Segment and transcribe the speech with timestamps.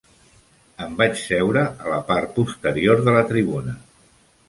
[0.85, 3.81] Em vaig seure a la part posterior de la tribuna.